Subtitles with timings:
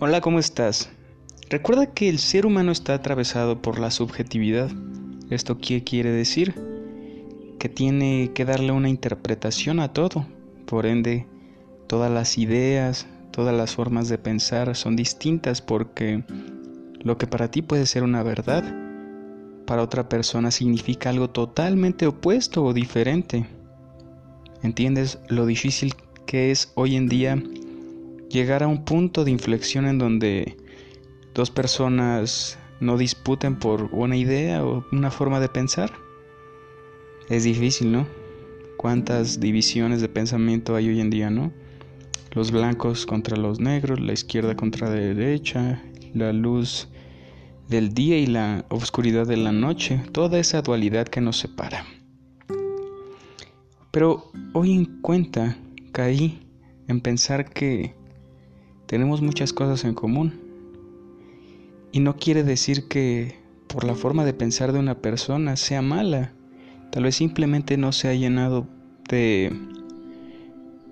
[0.00, 0.90] Hola, ¿cómo estás?
[1.50, 4.70] Recuerda que el ser humano está atravesado por la subjetividad.
[5.28, 6.54] ¿Esto qué quiere decir?
[7.58, 10.24] Que tiene que darle una interpretación a todo.
[10.66, 11.26] Por ende,
[11.88, 16.22] todas las ideas, todas las formas de pensar son distintas porque
[17.00, 18.62] lo que para ti puede ser una verdad,
[19.66, 23.48] para otra persona significa algo totalmente opuesto o diferente.
[24.62, 25.92] ¿Entiendes lo difícil
[26.24, 27.42] que es hoy en día
[28.28, 30.56] llegar a un punto de inflexión en donde
[31.34, 35.92] dos personas no disputen por una idea o una forma de pensar.
[37.28, 38.06] Es difícil, ¿no?
[38.76, 41.52] ¿Cuántas divisiones de pensamiento hay hoy en día, ¿no?
[42.32, 45.82] Los blancos contra los negros, la izquierda contra la derecha,
[46.14, 46.88] la luz
[47.68, 51.84] del día y la oscuridad de la noche, toda esa dualidad que nos separa.
[53.90, 55.58] Pero hoy en cuenta
[55.92, 56.40] caí
[56.86, 57.97] en pensar que
[58.88, 60.40] tenemos muchas cosas en común.
[61.92, 63.36] Y no quiere decir que
[63.68, 66.32] por la forma de pensar de una persona sea mala.
[66.90, 68.66] Tal vez simplemente no se ha llenado
[69.08, 69.52] de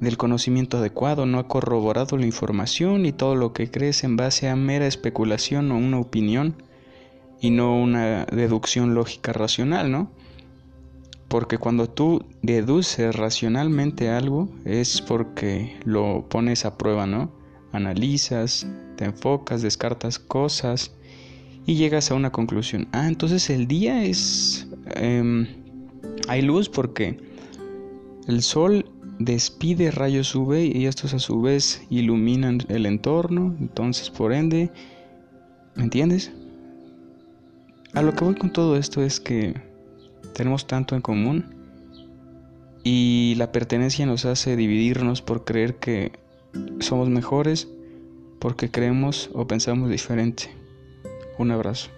[0.00, 4.48] del conocimiento adecuado, no ha corroborado la información y todo lo que crees en base
[4.48, 6.56] a mera especulación o una opinión
[7.40, 10.10] y no una deducción lógica racional, ¿no?
[11.28, 17.41] Porque cuando tú deduces racionalmente algo es porque lo pones a prueba, ¿no?
[17.72, 20.92] Analizas, te enfocas, descartas cosas
[21.66, 22.88] y llegas a una conclusión.
[22.92, 24.66] Ah, entonces el día es...
[24.94, 25.46] Em,
[26.28, 27.18] hay luz porque
[28.26, 28.86] el sol
[29.18, 34.70] despide rayos UV y estos a su vez iluminan el entorno, entonces por ende,
[35.74, 36.32] ¿me entiendes?
[37.94, 39.54] A lo que voy con todo esto es que
[40.34, 41.54] tenemos tanto en común
[42.84, 46.12] y la pertenencia nos hace dividirnos por creer que
[46.80, 47.68] somos mejores
[48.38, 50.50] porque creemos o pensamos diferente.
[51.38, 51.90] Un abrazo.